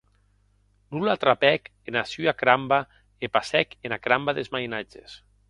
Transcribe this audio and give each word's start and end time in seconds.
Non 0.93 1.03
la 1.07 1.13
trapèc 1.23 1.69
ena 1.91 2.01
sua 2.13 2.33
cramba 2.41 2.79
e 3.23 3.31
passèc 3.35 3.67
ena 3.85 3.97
cramba 4.05 4.35
des 4.39 4.53
mainatges. 4.57 5.11